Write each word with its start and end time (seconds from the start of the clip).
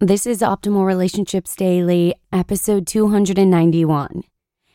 This 0.00 0.28
is 0.28 0.42
Optimal 0.42 0.86
Relationships 0.86 1.56
Daily, 1.56 2.14
episode 2.32 2.86
291 2.86 4.22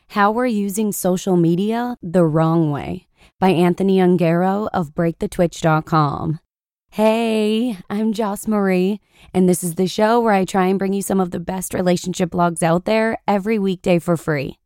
How 0.08 0.30
We're 0.30 0.44
Using 0.44 0.92
Social 0.92 1.38
Media 1.38 1.96
the 2.02 2.26
Wrong 2.26 2.70
Way 2.70 3.06
by 3.40 3.48
Anthony 3.48 3.96
Ungaro 3.96 4.68
of 4.74 4.90
BreakTheTwitch.com. 4.90 6.40
Hey, 6.90 7.78
I'm 7.88 8.12
Joss 8.12 8.46
Marie, 8.46 9.00
and 9.32 9.48
this 9.48 9.64
is 9.64 9.76
the 9.76 9.86
show 9.86 10.20
where 10.20 10.34
I 10.34 10.44
try 10.44 10.66
and 10.66 10.78
bring 10.78 10.92
you 10.92 11.00
some 11.00 11.20
of 11.20 11.30
the 11.30 11.40
best 11.40 11.72
relationship 11.72 12.28
blogs 12.28 12.62
out 12.62 12.84
there 12.84 13.16
every 13.26 13.58
weekday 13.58 13.98
for 13.98 14.18
free. 14.18 14.58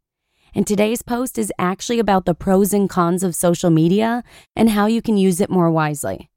And 0.56 0.66
today's 0.66 1.02
post 1.02 1.38
is 1.38 1.52
actually 1.61 2.00
about 2.00 2.24
the 2.24 2.34
pros 2.34 2.72
and 2.72 2.90
cons 2.90 3.22
of 3.22 3.36
social 3.36 3.70
media 3.70 4.24
and 4.56 4.70
how 4.70 4.86
you 4.86 5.02
can 5.02 5.16
use 5.16 5.40
it 5.40 5.50
more 5.50 5.70
wisely. 5.70 6.30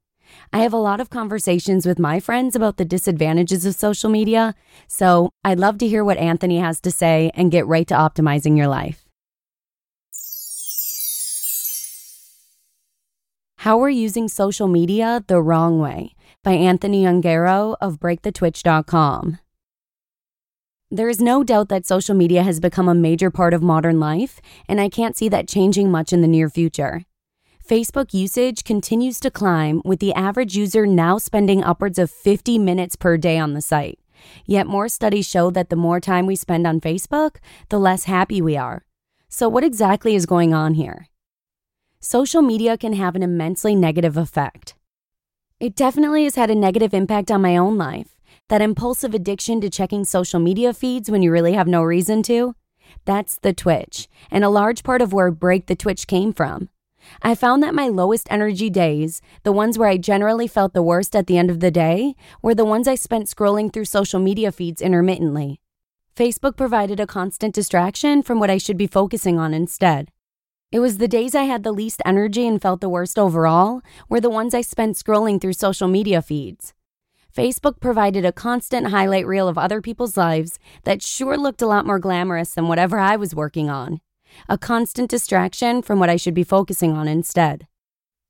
I 0.52 0.58
have 0.58 0.72
a 0.72 0.78
lot 0.78 1.00
of 1.00 1.10
conversations 1.10 1.86
with 1.86 1.98
my 1.98 2.20
friends 2.20 2.54
about 2.54 2.76
the 2.76 2.84
disadvantages 2.84 3.64
of 3.66 3.74
social 3.74 4.10
media, 4.10 4.54
so 4.86 5.30
I'd 5.44 5.58
love 5.58 5.78
to 5.78 5.88
hear 5.88 6.04
what 6.04 6.18
Anthony 6.18 6.58
has 6.58 6.80
to 6.82 6.90
say 6.90 7.30
and 7.34 7.50
get 7.50 7.66
right 7.66 7.86
to 7.88 7.94
optimizing 7.94 8.56
your 8.56 8.68
life. 8.68 9.04
How 13.58 13.78
We're 13.78 13.90
Using 13.90 14.26
Social 14.26 14.66
Media 14.66 15.22
the 15.28 15.40
Wrong 15.40 15.78
Way 15.78 16.16
by 16.42 16.52
Anthony 16.52 17.04
Ungaro 17.04 17.76
of 17.80 18.00
BreakTheTwitch.com. 18.00 19.38
There 20.90 21.08
is 21.08 21.20
no 21.20 21.44
doubt 21.44 21.68
that 21.68 21.86
social 21.86 22.14
media 22.14 22.42
has 22.42 22.60
become 22.60 22.88
a 22.88 22.94
major 22.94 23.30
part 23.30 23.54
of 23.54 23.62
modern 23.62 24.00
life, 24.00 24.40
and 24.68 24.80
I 24.80 24.88
can't 24.88 25.16
see 25.16 25.28
that 25.28 25.48
changing 25.48 25.90
much 25.90 26.12
in 26.12 26.20
the 26.20 26.28
near 26.28 26.50
future. 26.50 27.04
Facebook 27.66 28.12
usage 28.12 28.64
continues 28.64 29.20
to 29.20 29.30
climb, 29.30 29.82
with 29.84 30.00
the 30.00 30.12
average 30.14 30.56
user 30.56 30.84
now 30.84 31.16
spending 31.16 31.62
upwards 31.62 31.96
of 31.96 32.10
50 32.10 32.58
minutes 32.58 32.96
per 32.96 33.16
day 33.16 33.38
on 33.38 33.54
the 33.54 33.62
site. 33.62 34.00
Yet 34.44 34.66
more 34.66 34.88
studies 34.88 35.28
show 35.28 35.50
that 35.52 35.70
the 35.70 35.76
more 35.76 36.00
time 36.00 36.26
we 36.26 36.34
spend 36.34 36.66
on 36.66 36.80
Facebook, 36.80 37.36
the 37.68 37.78
less 37.78 38.04
happy 38.04 38.42
we 38.42 38.56
are. 38.56 38.84
So, 39.28 39.48
what 39.48 39.62
exactly 39.62 40.16
is 40.16 40.26
going 40.26 40.52
on 40.52 40.74
here? 40.74 41.06
Social 42.00 42.42
media 42.42 42.76
can 42.76 42.94
have 42.94 43.14
an 43.14 43.22
immensely 43.22 43.76
negative 43.76 44.16
effect. 44.16 44.74
It 45.60 45.76
definitely 45.76 46.24
has 46.24 46.34
had 46.34 46.50
a 46.50 46.56
negative 46.56 46.92
impact 46.92 47.30
on 47.30 47.42
my 47.42 47.56
own 47.56 47.78
life. 47.78 48.16
That 48.48 48.60
impulsive 48.60 49.14
addiction 49.14 49.60
to 49.60 49.70
checking 49.70 50.04
social 50.04 50.40
media 50.40 50.74
feeds 50.74 51.08
when 51.08 51.22
you 51.22 51.30
really 51.30 51.52
have 51.52 51.68
no 51.68 51.84
reason 51.84 52.24
to? 52.24 52.56
That's 53.04 53.38
the 53.38 53.52
twitch, 53.52 54.08
and 54.32 54.42
a 54.42 54.48
large 54.48 54.82
part 54.82 55.00
of 55.00 55.12
where 55.12 55.30
Break 55.30 55.66
the 55.66 55.76
Twitch 55.76 56.08
came 56.08 56.32
from. 56.32 56.68
I 57.22 57.34
found 57.34 57.62
that 57.62 57.74
my 57.74 57.88
lowest 57.88 58.26
energy 58.30 58.70
days, 58.70 59.20
the 59.42 59.52
ones 59.52 59.78
where 59.78 59.88
I 59.88 59.96
generally 59.96 60.46
felt 60.46 60.72
the 60.72 60.82
worst 60.82 61.14
at 61.14 61.26
the 61.26 61.38
end 61.38 61.50
of 61.50 61.60
the 61.60 61.70
day, 61.70 62.14
were 62.42 62.54
the 62.54 62.64
ones 62.64 62.88
I 62.88 62.94
spent 62.94 63.26
scrolling 63.26 63.72
through 63.72 63.86
social 63.86 64.20
media 64.20 64.52
feeds 64.52 64.82
intermittently. 64.82 65.60
Facebook 66.16 66.56
provided 66.56 67.00
a 67.00 67.06
constant 67.06 67.54
distraction 67.54 68.22
from 68.22 68.38
what 68.38 68.50
I 68.50 68.58
should 68.58 68.76
be 68.76 68.86
focusing 68.86 69.38
on 69.38 69.54
instead. 69.54 70.10
It 70.70 70.80
was 70.80 70.98
the 70.98 71.08
days 71.08 71.34
I 71.34 71.44
had 71.44 71.62
the 71.62 71.72
least 71.72 72.02
energy 72.04 72.46
and 72.46 72.60
felt 72.60 72.80
the 72.80 72.88
worst 72.88 73.18
overall, 73.18 73.82
were 74.08 74.20
the 74.20 74.30
ones 74.30 74.54
I 74.54 74.60
spent 74.60 74.96
scrolling 74.96 75.40
through 75.40 75.54
social 75.54 75.88
media 75.88 76.22
feeds. 76.22 76.74
Facebook 77.34 77.80
provided 77.80 78.24
a 78.24 78.32
constant 78.32 78.88
highlight 78.88 79.26
reel 79.26 79.48
of 79.48 79.56
other 79.56 79.80
people's 79.80 80.16
lives 80.16 80.58
that 80.84 81.02
sure 81.02 81.36
looked 81.36 81.62
a 81.62 81.66
lot 81.66 81.86
more 81.86 81.98
glamorous 81.98 82.54
than 82.54 82.68
whatever 82.68 82.98
I 82.98 83.16
was 83.16 83.34
working 83.34 83.70
on 83.70 84.00
a 84.48 84.58
constant 84.58 85.10
distraction 85.10 85.82
from 85.82 85.98
what 85.98 86.10
I 86.10 86.16
should 86.16 86.34
be 86.34 86.44
focusing 86.44 86.92
on 86.92 87.08
instead. 87.08 87.66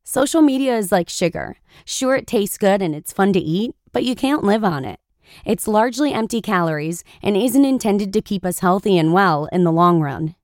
Social 0.05 0.43
media 0.43 0.77
is 0.77 0.91
like 0.91 1.09
sugar. 1.09 1.57
Sure, 1.85 2.17
it 2.17 2.27
tastes 2.27 2.59
good 2.59 2.83
and 2.83 2.95
it's 2.95 3.13
fun 3.13 3.33
to 3.33 3.39
eat, 3.39 3.75
but 3.93 4.05
you 4.05 4.15
can't 4.15 4.43
live 4.43 4.65
on 4.65 4.85
it. 4.85 4.99
It's 5.45 5.69
largely 5.69 6.13
empty 6.13 6.41
calories 6.41 7.05
and 7.23 7.37
isn't 7.37 7.65
intended 7.65 8.13
to 8.13 8.21
keep 8.21 8.45
us 8.45 8.59
healthy 8.59 8.99
and 8.99 9.13
well 9.13 9.49
in 9.53 9.65
the 9.65 9.73
long 9.73 10.01
run. 10.01 10.35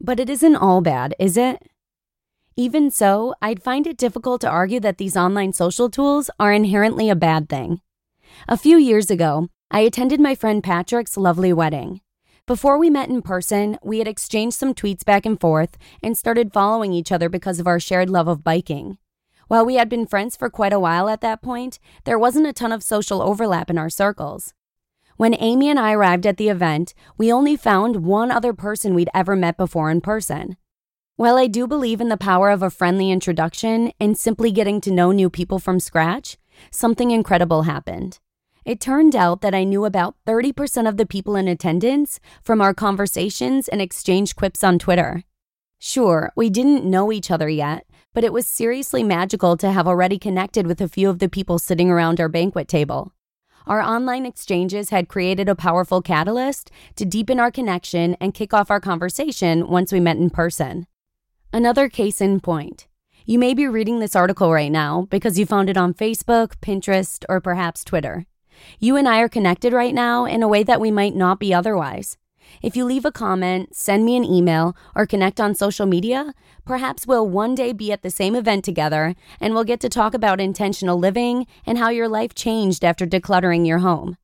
But 0.00 0.20
it 0.20 0.28
isn't 0.28 0.56
all 0.56 0.80
bad, 0.82 1.14
is 1.18 1.36
it? 1.36 1.62
Even 2.54 2.90
so, 2.90 3.34
I'd 3.42 3.62
find 3.62 3.86
it 3.86 3.96
difficult 3.96 4.40
to 4.42 4.48
argue 4.48 4.80
that 4.80 4.98
these 4.98 5.16
online 5.16 5.52
social 5.52 5.90
tools 5.90 6.30
are 6.38 6.52
inherently 6.52 7.10
a 7.10 7.16
bad 7.16 7.48
thing. 7.48 7.80
A 8.48 8.56
few 8.56 8.76
years 8.78 9.10
ago, 9.10 9.48
I 9.70 9.80
attended 9.80 10.20
my 10.20 10.34
friend 10.34 10.62
Patrick's 10.62 11.16
lovely 11.16 11.52
wedding. 11.52 12.00
Before 12.46 12.78
we 12.78 12.90
met 12.90 13.08
in 13.08 13.22
person, 13.22 13.76
we 13.82 13.98
had 13.98 14.06
exchanged 14.06 14.56
some 14.56 14.72
tweets 14.72 15.04
back 15.04 15.26
and 15.26 15.40
forth 15.40 15.76
and 16.00 16.16
started 16.16 16.52
following 16.52 16.92
each 16.92 17.10
other 17.10 17.28
because 17.28 17.58
of 17.58 17.66
our 17.66 17.80
shared 17.80 18.08
love 18.08 18.28
of 18.28 18.44
biking. 18.44 18.98
While 19.48 19.66
we 19.66 19.74
had 19.74 19.88
been 19.88 20.06
friends 20.06 20.36
for 20.36 20.48
quite 20.48 20.72
a 20.72 20.78
while 20.78 21.08
at 21.08 21.22
that 21.22 21.42
point, 21.42 21.80
there 22.04 22.20
wasn't 22.20 22.46
a 22.46 22.52
ton 22.52 22.70
of 22.70 22.84
social 22.84 23.20
overlap 23.20 23.68
in 23.68 23.78
our 23.78 23.90
circles. 23.90 24.54
When 25.16 25.34
Amy 25.40 25.68
and 25.68 25.78
I 25.80 25.92
arrived 25.92 26.24
at 26.24 26.36
the 26.36 26.48
event, 26.48 26.94
we 27.18 27.32
only 27.32 27.56
found 27.56 28.04
one 28.04 28.30
other 28.30 28.52
person 28.52 28.94
we'd 28.94 29.10
ever 29.12 29.34
met 29.34 29.56
before 29.56 29.90
in 29.90 30.00
person. 30.00 30.56
While 31.16 31.38
I 31.38 31.48
do 31.48 31.66
believe 31.66 32.00
in 32.00 32.10
the 32.10 32.16
power 32.16 32.50
of 32.50 32.62
a 32.62 32.70
friendly 32.70 33.10
introduction 33.10 33.90
and 33.98 34.16
simply 34.16 34.52
getting 34.52 34.80
to 34.82 34.92
know 34.92 35.10
new 35.10 35.30
people 35.30 35.58
from 35.58 35.80
scratch, 35.80 36.36
something 36.70 37.10
incredible 37.10 37.62
happened. 37.62 38.20
It 38.66 38.80
turned 38.80 39.14
out 39.14 39.42
that 39.42 39.54
I 39.54 39.62
knew 39.62 39.84
about 39.84 40.16
30% 40.26 40.88
of 40.88 40.96
the 40.96 41.06
people 41.06 41.36
in 41.36 41.46
attendance 41.46 42.18
from 42.42 42.60
our 42.60 42.74
conversations 42.74 43.68
and 43.68 43.80
exchange 43.80 44.34
quips 44.34 44.64
on 44.64 44.80
Twitter. 44.80 45.22
Sure, 45.78 46.32
we 46.34 46.50
didn't 46.50 46.84
know 46.84 47.12
each 47.12 47.30
other 47.30 47.48
yet, 47.48 47.86
but 48.12 48.24
it 48.24 48.32
was 48.32 48.44
seriously 48.44 49.04
magical 49.04 49.56
to 49.56 49.70
have 49.70 49.86
already 49.86 50.18
connected 50.18 50.66
with 50.66 50.80
a 50.80 50.88
few 50.88 51.08
of 51.08 51.20
the 51.20 51.28
people 51.28 51.60
sitting 51.60 51.92
around 51.92 52.18
our 52.18 52.28
banquet 52.28 52.66
table. 52.66 53.12
Our 53.68 53.80
online 53.80 54.26
exchanges 54.26 54.90
had 54.90 55.06
created 55.06 55.48
a 55.48 55.54
powerful 55.54 56.02
catalyst 56.02 56.72
to 56.96 57.04
deepen 57.04 57.38
our 57.38 57.52
connection 57.52 58.16
and 58.20 58.34
kick 58.34 58.52
off 58.52 58.68
our 58.68 58.80
conversation 58.80 59.68
once 59.68 59.92
we 59.92 60.00
met 60.00 60.16
in 60.16 60.28
person. 60.28 60.88
Another 61.52 61.88
case 61.88 62.20
in 62.20 62.40
point. 62.40 62.88
You 63.26 63.38
may 63.38 63.54
be 63.54 63.68
reading 63.68 64.00
this 64.00 64.16
article 64.16 64.52
right 64.52 64.72
now 64.72 65.06
because 65.08 65.38
you 65.38 65.46
found 65.46 65.70
it 65.70 65.76
on 65.76 65.94
Facebook, 65.94 66.56
Pinterest, 66.60 67.24
or 67.28 67.40
perhaps 67.40 67.84
Twitter. 67.84 68.26
You 68.78 68.96
and 68.96 69.08
I 69.08 69.20
are 69.20 69.28
connected 69.28 69.72
right 69.72 69.94
now 69.94 70.24
in 70.24 70.42
a 70.42 70.48
way 70.48 70.62
that 70.62 70.80
we 70.80 70.90
might 70.90 71.14
not 71.14 71.38
be 71.38 71.52
otherwise. 71.52 72.16
If 72.62 72.76
you 72.76 72.84
leave 72.84 73.04
a 73.04 73.12
comment, 73.12 73.74
send 73.74 74.04
me 74.04 74.16
an 74.16 74.24
email, 74.24 74.76
or 74.94 75.06
connect 75.06 75.40
on 75.40 75.54
social 75.54 75.86
media, 75.86 76.32
perhaps 76.64 77.06
we'll 77.06 77.28
one 77.28 77.54
day 77.54 77.72
be 77.72 77.92
at 77.92 78.02
the 78.02 78.10
same 78.10 78.34
event 78.34 78.64
together 78.64 79.14
and 79.40 79.52
we'll 79.54 79.64
get 79.64 79.80
to 79.80 79.88
talk 79.88 80.14
about 80.14 80.40
intentional 80.40 80.98
living 80.98 81.46
and 81.64 81.78
how 81.78 81.88
your 81.88 82.08
life 82.08 82.34
changed 82.34 82.84
after 82.84 83.06
decluttering 83.06 83.66
your 83.66 83.78
home. 83.78 84.16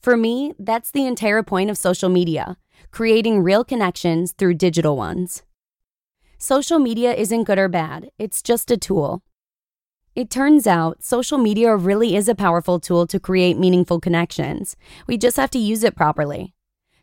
For 0.00 0.16
me, 0.16 0.52
that's 0.58 0.90
the 0.90 1.06
entire 1.06 1.42
point 1.42 1.70
of 1.70 1.78
social 1.78 2.08
media 2.08 2.56
creating 2.90 3.42
real 3.42 3.64
connections 3.64 4.32
through 4.32 4.54
digital 4.54 4.96
ones. 4.96 5.42
Social 6.38 6.78
media 6.78 7.12
isn't 7.12 7.44
good 7.44 7.58
or 7.58 7.68
bad, 7.68 8.10
it's 8.18 8.42
just 8.42 8.70
a 8.70 8.76
tool. 8.76 9.22
It 10.14 10.30
turns 10.30 10.68
out 10.68 11.02
social 11.02 11.38
media 11.38 11.74
really 11.74 12.14
is 12.14 12.28
a 12.28 12.36
powerful 12.36 12.78
tool 12.78 13.04
to 13.08 13.18
create 13.18 13.58
meaningful 13.58 13.98
connections. 13.98 14.76
We 15.08 15.18
just 15.18 15.36
have 15.36 15.50
to 15.50 15.58
use 15.58 15.82
it 15.82 15.96
properly. 15.96 16.54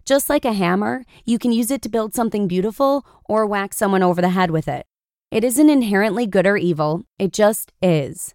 Just 0.06 0.30
like 0.30 0.46
a 0.46 0.54
hammer, 0.54 1.04
you 1.26 1.38
can 1.38 1.52
use 1.52 1.72
it 1.72 1.82
to 1.82 1.90
build 1.90 2.16
something 2.16 2.48
beautiful 2.48 3.06
or 3.26 3.46
whack 3.46 3.74
someone 3.74 4.02
over 4.02 4.22
the 4.22 4.30
head 4.30 4.50
with 4.50 4.70
it. 4.70 4.86
It 5.30 5.44
isn't 5.44 5.70
inherently 5.70 6.26
good 6.26 6.48
or 6.48 6.56
evil, 6.56 7.04
it 7.20 7.34
just 7.34 7.74
is. 7.82 8.34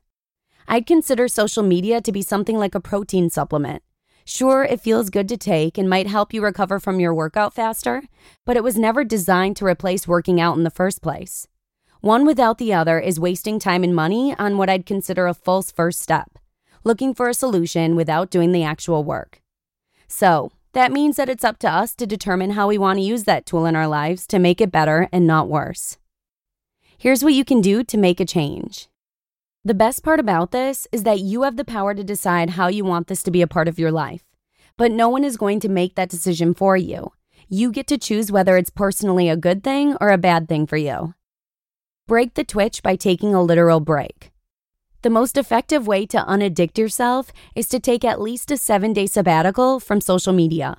I'd 0.69 0.87
consider 0.87 1.27
social 1.27 1.63
media 1.63 2.03
to 2.03 2.13
be 2.13 2.21
something 2.21 2.59
like 2.59 2.75
a 2.75 2.81
protein 2.81 3.31
supplement. 3.31 3.83
Sure, 4.27 4.63
it 4.63 4.83
feels 4.83 5.09
good 5.09 5.29
to 5.31 5.39
take 5.39 5.79
and 5.79 5.89
might 5.89 6.07
help 6.07 6.35
you 6.35 6.45
recover 6.45 6.79
from 6.79 7.01
your 7.01 7.15
workout 7.15 7.55
faster, 7.55 8.03
but 8.45 8.59
it 8.59 8.65
was 8.65 8.77
never 8.77 9.05
designed 9.05 9.57
to 9.57 9.65
replace 9.65 10.07
working 10.07 10.39
out 10.39 10.59
in 10.59 10.65
the 10.65 10.71
first 10.71 11.01
place. 11.01 11.49
One 12.07 12.25
without 12.25 12.59
the 12.59 12.73
other 12.73 13.01
is 13.01 13.19
wasting 13.19 13.59
time 13.59 13.83
and 13.83 13.93
money 13.93 14.33
on 14.39 14.57
what 14.57 14.71
I'd 14.71 14.87
consider 14.87 15.27
a 15.27 15.35
false 15.35 15.73
first 15.73 16.01
step, 16.01 16.39
looking 16.85 17.13
for 17.13 17.29
a 17.29 17.35
solution 17.35 17.97
without 17.97 18.31
doing 18.31 18.53
the 18.53 18.63
actual 18.63 19.03
work. 19.03 19.43
So, 20.07 20.53
that 20.73 20.93
means 20.93 21.17
that 21.17 21.29
it's 21.29 21.43
up 21.43 21.59
to 21.59 21.69
us 21.69 21.97
to 21.97 22.07
determine 22.07 22.51
how 22.51 22.69
we 22.69 22.79
want 22.79 23.01
to 23.01 23.05
use 23.05 23.25
that 23.25 23.45
tool 23.45 23.67
in 23.67 23.75
our 23.75 23.89
lives 23.89 24.25
to 24.29 24.39
make 24.39 24.61
it 24.61 24.71
better 24.71 25.09
and 25.11 25.27
not 25.27 25.49
worse. 25.49 25.99
Here's 26.97 27.25
what 27.25 27.35
you 27.35 27.45
can 27.45 27.61
do 27.61 27.83
to 27.83 27.99
make 27.99 28.21
a 28.21 28.25
change. 28.25 28.87
The 29.65 29.75
best 29.75 30.05
part 30.05 30.21
about 30.21 30.53
this 30.53 30.87
is 30.93 31.03
that 31.03 31.19
you 31.19 31.43
have 31.43 31.57
the 31.57 31.65
power 31.65 31.93
to 31.93 32.05
decide 32.05 32.51
how 32.51 32.69
you 32.69 32.85
want 32.85 33.09
this 33.09 33.25
to 33.25 33.33
be 33.33 33.43
a 33.43 33.49
part 33.49 33.67
of 33.67 33.81
your 33.81 33.91
life. 33.91 34.23
But 34.77 34.93
no 34.93 35.09
one 35.09 35.25
is 35.25 35.37
going 35.37 35.59
to 35.59 35.69
make 35.69 35.97
that 35.97 36.11
decision 36.11 36.55
for 36.55 36.77
you. 36.77 37.11
You 37.49 37.73
get 37.73 37.89
to 37.89 37.99
choose 37.99 38.31
whether 38.31 38.57
it's 38.57 38.71
personally 38.71 39.29
a 39.29 39.37
good 39.37 39.65
thing 39.65 39.97
or 40.01 40.11
a 40.11 40.19
bad 40.19 40.49
thing 40.49 40.69
for 40.69 40.77
you. 40.77 41.16
Break 42.09 42.35
the 42.35 42.45
twitch 42.45 42.85
by 42.85 42.95
taking 42.95 43.35
a 43.35 43.43
literal 43.43 43.81
break. 43.81 44.31
The 45.03 45.11
most 45.11 45.37
effective 45.37 45.89
way 45.89 46.07
to 46.07 46.25
unaddict 46.25 46.79
yourself 46.79 47.33
is 47.57 47.69
to 47.71 47.81
take 47.81 48.05
at 48.05 48.21
least 48.21 48.53
a 48.53 48.57
seven 48.57 48.93
day 48.93 49.07
sabbatical 49.07 49.81
from 49.81 50.01
social 50.01 50.33
media. 50.33 50.77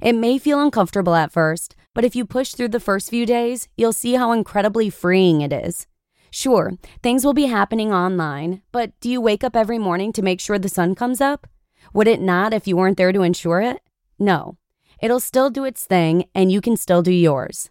It 0.00 0.14
may 0.14 0.38
feel 0.38 0.60
uncomfortable 0.60 1.16
at 1.16 1.32
first, 1.32 1.74
but 1.96 2.04
if 2.04 2.14
you 2.14 2.24
push 2.24 2.52
through 2.52 2.68
the 2.68 2.78
first 2.78 3.10
few 3.10 3.26
days, 3.26 3.66
you'll 3.76 3.92
see 3.92 4.14
how 4.14 4.30
incredibly 4.30 4.88
freeing 4.88 5.40
it 5.40 5.52
is. 5.52 5.88
Sure, 6.30 6.74
things 7.02 7.24
will 7.24 7.34
be 7.34 7.46
happening 7.46 7.92
online, 7.92 8.62
but 8.70 8.92
do 9.00 9.10
you 9.10 9.20
wake 9.20 9.42
up 9.42 9.56
every 9.56 9.78
morning 9.78 10.12
to 10.12 10.22
make 10.22 10.40
sure 10.40 10.60
the 10.60 10.68
sun 10.68 10.94
comes 10.94 11.20
up? 11.20 11.48
Would 11.92 12.06
it 12.06 12.20
not 12.20 12.54
if 12.54 12.68
you 12.68 12.76
weren't 12.76 12.98
there 12.98 13.12
to 13.12 13.22
ensure 13.22 13.60
it? 13.60 13.80
No. 14.16 14.58
It'll 15.02 15.18
still 15.18 15.50
do 15.50 15.64
its 15.64 15.84
thing, 15.84 16.26
and 16.36 16.52
you 16.52 16.60
can 16.60 16.76
still 16.76 17.02
do 17.02 17.10
yours. 17.10 17.68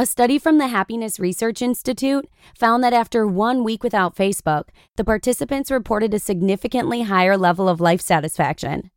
A 0.00 0.06
study 0.06 0.38
from 0.38 0.58
the 0.58 0.68
Happiness 0.68 1.18
Research 1.18 1.60
Institute 1.60 2.28
found 2.56 2.84
that 2.84 2.92
after 2.92 3.26
one 3.26 3.64
week 3.64 3.82
without 3.82 4.14
Facebook, 4.14 4.68
the 4.94 5.02
participants 5.02 5.72
reported 5.72 6.14
a 6.14 6.20
significantly 6.20 7.02
higher 7.02 7.36
level 7.36 7.68
of 7.68 7.80
life 7.80 8.00
satisfaction. 8.00 8.92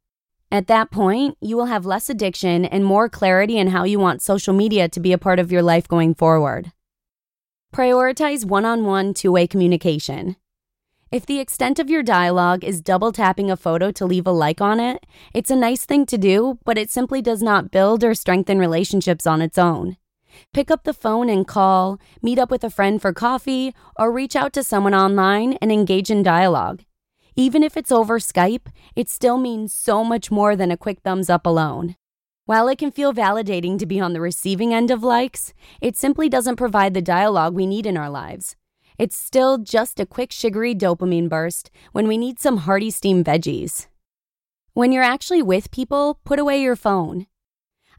At 0.51 0.67
that 0.67 0.91
point, 0.91 1.39
you 1.41 1.57
will 1.57 1.65
have 1.65 1.87
less 1.87 2.07
addiction 2.07 2.65
and 2.65 2.85
more 2.85 3.09
clarity 3.09 3.57
in 3.57 3.69
how 3.69 3.83
you 3.83 3.97
want 3.97 4.21
social 4.21 4.53
media 4.53 4.87
to 4.89 4.99
be 4.99 5.11
a 5.11 5.17
part 5.17 5.39
of 5.39 5.51
your 5.51 5.63
life 5.63 5.87
going 5.87 6.13
forward. 6.13 6.71
Prioritize 7.73 8.45
one 8.45 8.63
on 8.63 8.85
one 8.85 9.15
two 9.15 9.31
way 9.31 9.47
communication. 9.47 10.35
If 11.11 11.25
the 11.25 11.39
extent 11.39 11.79
of 11.79 11.89
your 11.89 12.03
dialogue 12.03 12.63
is 12.63 12.79
double 12.79 13.11
tapping 13.11 13.49
a 13.49 13.57
photo 13.57 13.89
to 13.89 14.05
leave 14.05 14.27
a 14.27 14.31
like 14.31 14.61
on 14.61 14.79
it, 14.79 15.07
it's 15.33 15.49
a 15.49 15.55
nice 15.55 15.83
thing 15.83 16.05
to 16.05 16.17
do, 16.19 16.59
but 16.63 16.77
it 16.77 16.91
simply 16.91 17.23
does 17.23 17.41
not 17.41 17.71
build 17.71 18.03
or 18.03 18.13
strengthen 18.13 18.59
relationships 18.59 19.25
on 19.25 19.41
its 19.41 19.57
own. 19.57 19.97
Pick 20.53 20.71
up 20.71 20.83
the 20.83 20.93
phone 20.93 21.29
and 21.29 21.47
call, 21.47 21.99
meet 22.21 22.39
up 22.39 22.51
with 22.51 22.63
a 22.63 22.69
friend 22.69 23.01
for 23.01 23.13
coffee, 23.13 23.73
or 23.97 24.11
reach 24.11 24.35
out 24.35 24.53
to 24.53 24.63
someone 24.63 24.93
online 24.93 25.53
and 25.61 25.71
engage 25.71 26.09
in 26.09 26.23
dialogue. 26.23 26.83
Even 27.35 27.63
if 27.63 27.77
it's 27.77 27.91
over 27.91 28.19
Skype, 28.19 28.67
it 28.95 29.09
still 29.09 29.37
means 29.37 29.73
so 29.73 30.03
much 30.03 30.31
more 30.31 30.55
than 30.55 30.71
a 30.71 30.77
quick 30.77 30.99
thumbs 30.99 31.29
up 31.29 31.45
alone. 31.45 31.95
While 32.45 32.67
it 32.67 32.79
can 32.79 32.91
feel 32.91 33.13
validating 33.13 33.79
to 33.79 33.85
be 33.85 33.99
on 33.99 34.13
the 34.13 34.19
receiving 34.19 34.73
end 34.73 34.91
of 34.91 35.03
likes, 35.03 35.53
it 35.79 35.95
simply 35.95 36.27
doesn't 36.27 36.57
provide 36.57 36.93
the 36.93 37.01
dialogue 37.01 37.53
we 37.53 37.65
need 37.65 37.85
in 37.85 37.95
our 37.95 38.09
lives. 38.09 38.55
It's 38.97 39.15
still 39.15 39.57
just 39.57 39.99
a 39.99 40.05
quick 40.05 40.31
sugary 40.31 40.75
dopamine 40.75 41.29
burst 41.29 41.71
when 41.91 42.07
we 42.07 42.17
need 42.17 42.39
some 42.39 42.57
hearty 42.57 42.91
steamed 42.91 43.25
veggies. 43.25 43.87
When 44.73 44.91
you're 44.91 45.03
actually 45.03 45.41
with 45.41 45.71
people, 45.71 46.19
put 46.23 46.39
away 46.39 46.61
your 46.61 46.75
phone. 46.75 47.27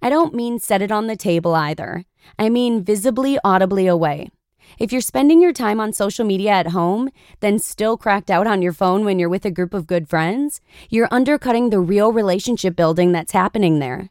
I 0.05 0.11
don't 0.11 0.35
mean 0.35 0.59
set 0.59 0.83
it 0.83 0.91
on 0.91 1.07
the 1.07 1.15
table 1.15 1.55
either. 1.55 2.05
I 2.37 2.49
mean 2.49 2.83
visibly, 2.83 3.39
audibly 3.45 3.87
away. 3.87 4.31
If 4.77 4.91
you're 4.91 5.01
spending 5.01 5.41
your 5.41 5.53
time 5.53 5.79
on 5.81 5.93
social 5.93 6.25
media 6.25 6.51
at 6.51 6.69
home, 6.69 7.11
then 7.39 7.61
still 7.61 7.97
cracked 7.97 8.29
out 8.29 8.49
on 8.49 8.63
your 8.63 8.73
phone 8.73 9.05
when 9.05 9.21
you're 9.21 9.29
with 9.29 9.45
a 9.45 9.51
group 9.51 9.73
of 9.73 9.87
good 9.87 10.09
friends, 10.09 10.61
you're 10.91 11.09
undercutting 11.13 11.71
the 11.71 11.79
real 11.79 12.13
relationship 12.13 12.75
building 12.75 13.13
that's 13.13 13.31
happening 13.33 13.79
there. 13.79 14.11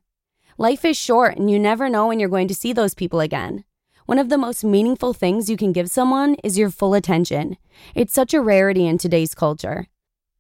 Life 0.58 0.86
is 0.86 0.96
short 0.96 1.36
and 1.36 1.52
you 1.52 1.60
never 1.60 1.90
know 1.90 2.08
when 2.08 2.22
you're 2.22 2.30
going 2.30 2.48
to 2.48 2.56
see 2.56 2.72
those 2.72 2.94
people 2.94 3.20
again. 3.20 3.66
One 4.06 4.18
of 4.20 4.30
the 4.30 4.38
most 4.38 4.64
meaningful 4.64 5.14
things 5.14 5.50
you 5.50 5.58
can 5.58 5.74
give 5.74 5.90
someone 5.90 6.36
is 6.42 6.58
your 6.58 6.70
full 6.70 6.94
attention. 6.94 7.58
It's 7.96 8.14
such 8.14 8.34
a 8.34 8.42
rarity 8.42 8.88
in 8.88 8.98
today's 8.98 9.36
culture. 9.36 9.88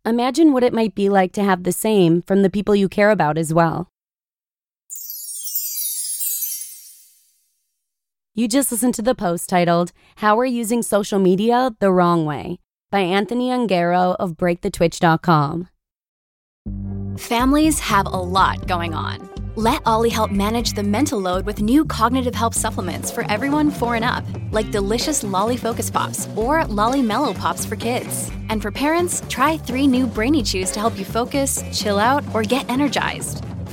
Imagine 0.05 0.53
what 0.53 0.63
it 0.63 0.73
might 0.73 0.95
be 0.95 1.09
like 1.09 1.33
to 1.33 1.43
have 1.43 1.63
the 1.63 1.73
same 1.73 2.21
from 2.21 2.41
the 2.41 2.49
people 2.49 2.75
you 2.75 2.87
care 2.87 3.11
about 3.11 3.37
as 3.37 3.53
well. 3.53 3.90
You 8.33 8.47
just 8.47 8.71
listened 8.71 8.93
to 8.93 9.01
the 9.01 9.13
post 9.13 9.49
titled, 9.49 9.91
How 10.15 10.37
We're 10.37 10.45
Using 10.45 10.81
Social 10.83 11.19
Media 11.19 11.75
the 11.81 11.91
Wrong 11.91 12.25
Way 12.25 12.59
by 12.89 13.01
Anthony 13.01 13.49
Ungaro 13.49 14.15
of 14.19 14.37
BreakTheTwitch.com. 14.37 15.67
Families 17.17 17.79
have 17.81 18.05
a 18.05 18.09
lot 18.09 18.67
going 18.67 18.93
on. 18.93 19.29
Let 19.55 19.81
Olly 19.85 20.07
help 20.07 20.31
manage 20.31 20.71
the 20.71 20.81
mental 20.81 21.19
load 21.19 21.45
with 21.45 21.61
new 21.61 21.83
cognitive 21.83 22.33
help 22.33 22.53
supplements 22.53 23.11
for 23.11 23.29
everyone 23.29 23.69
four 23.69 23.95
and 23.95 24.05
up, 24.05 24.23
like 24.51 24.71
delicious 24.71 25.23
Lolly 25.23 25.57
Focus 25.57 25.89
Pops 25.89 26.29
or 26.37 26.63
Lolly 26.67 27.01
Mellow 27.01 27.33
Pops 27.33 27.65
for 27.65 27.75
kids. 27.75 28.31
And 28.47 28.61
for 28.61 28.71
parents, 28.71 29.21
try 29.27 29.57
three 29.57 29.87
new 29.87 30.07
Brainy 30.07 30.41
Chews 30.41 30.71
to 30.71 30.79
help 30.79 30.97
you 30.97 31.03
focus, 31.03 31.61
chill 31.73 31.99
out, 31.99 32.23
or 32.33 32.43
get 32.43 32.69
energized. 32.69 33.43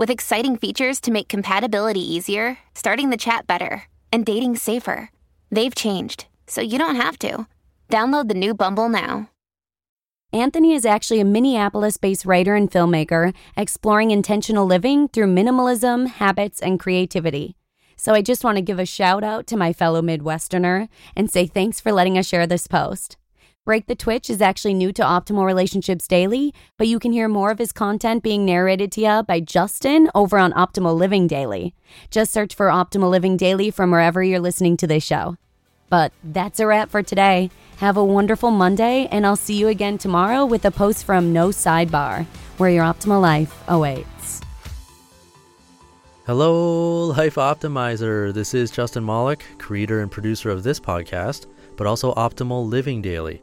with 0.00 0.10
exciting 0.10 0.56
features 0.56 0.98
to 0.98 1.10
make 1.10 1.28
compatibility 1.28 2.00
easier, 2.00 2.56
starting 2.74 3.10
the 3.10 3.18
chat 3.18 3.46
better, 3.46 3.84
and 4.10 4.24
dating 4.24 4.56
safer. 4.56 5.10
They've 5.50 5.74
changed, 5.74 6.24
so 6.46 6.62
you 6.62 6.78
don't 6.78 6.96
have 6.96 7.18
to. 7.18 7.46
Download 7.90 8.26
the 8.26 8.34
new 8.34 8.54
Bumble 8.54 8.88
now. 8.88 9.28
Anthony 10.32 10.72
is 10.72 10.86
actually 10.86 11.20
a 11.20 11.24
Minneapolis 11.26 11.98
based 11.98 12.24
writer 12.24 12.54
and 12.54 12.70
filmmaker 12.70 13.34
exploring 13.58 14.10
intentional 14.10 14.64
living 14.64 15.06
through 15.06 15.34
minimalism, 15.34 16.06
habits, 16.06 16.60
and 16.62 16.80
creativity. 16.80 17.54
So 17.96 18.14
I 18.14 18.22
just 18.22 18.42
want 18.42 18.56
to 18.56 18.62
give 18.62 18.78
a 18.78 18.86
shout 18.86 19.22
out 19.22 19.46
to 19.48 19.56
my 19.58 19.74
fellow 19.74 20.00
Midwesterner 20.00 20.88
and 21.14 21.30
say 21.30 21.46
thanks 21.46 21.78
for 21.78 21.92
letting 21.92 22.16
us 22.16 22.26
share 22.26 22.46
this 22.46 22.66
post. 22.66 23.18
Break 23.66 23.88
the 23.88 23.94
Twitch 23.94 24.30
is 24.30 24.40
actually 24.40 24.72
new 24.72 24.90
to 24.90 25.02
Optimal 25.02 25.44
Relationships 25.44 26.08
Daily, 26.08 26.54
but 26.78 26.88
you 26.88 26.98
can 26.98 27.12
hear 27.12 27.28
more 27.28 27.50
of 27.50 27.58
his 27.58 27.72
content 27.72 28.22
being 28.22 28.46
narrated 28.46 28.90
to 28.92 29.02
you 29.02 29.22
by 29.22 29.40
Justin 29.40 30.10
over 30.14 30.38
on 30.38 30.54
Optimal 30.54 30.96
Living 30.96 31.26
Daily. 31.26 31.74
Just 32.10 32.32
search 32.32 32.54
for 32.54 32.68
Optimal 32.68 33.10
Living 33.10 33.36
Daily 33.36 33.70
from 33.70 33.90
wherever 33.90 34.22
you're 34.22 34.40
listening 34.40 34.78
to 34.78 34.86
this 34.86 35.04
show. 35.04 35.36
But 35.90 36.12
that's 36.24 36.58
a 36.58 36.66
wrap 36.66 36.88
for 36.88 37.02
today. 37.02 37.50
Have 37.76 37.98
a 37.98 38.04
wonderful 38.04 38.50
Monday, 38.50 39.06
and 39.10 39.26
I'll 39.26 39.36
see 39.36 39.58
you 39.58 39.68
again 39.68 39.98
tomorrow 39.98 40.46
with 40.46 40.64
a 40.64 40.70
post 40.70 41.04
from 41.04 41.34
No 41.34 41.48
Sidebar, 41.48 42.24
where 42.56 42.70
your 42.70 42.84
optimal 42.84 43.20
life 43.20 43.62
awaits. 43.68 44.40
Hello, 46.24 47.08
Life 47.08 47.34
Optimizer. 47.34 48.32
This 48.32 48.54
is 48.54 48.70
Justin 48.70 49.04
Malik, 49.04 49.44
creator 49.58 50.00
and 50.00 50.10
producer 50.10 50.48
of 50.48 50.62
this 50.62 50.80
podcast, 50.80 51.46
but 51.76 51.86
also 51.86 52.14
Optimal 52.14 52.66
Living 52.66 53.02
Daily, 53.02 53.42